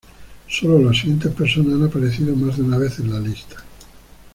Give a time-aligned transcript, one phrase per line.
[0.49, 3.63] Solo las siguientes personas han aparecido más de una vez en la lista.